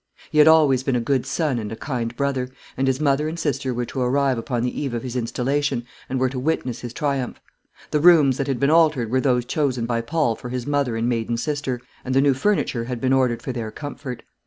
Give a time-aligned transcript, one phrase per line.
[0.31, 3.37] He had always been a good son and a kind brother; and his mother and
[3.37, 6.91] sister were to arrive upon the eve of his installation, and were to witness his
[6.91, 7.39] triumph.
[7.91, 11.07] The rooms that had been altered were those chosen by Paul for his mother and
[11.07, 14.23] maiden sister, and the new furniture had been ordered for their comfort.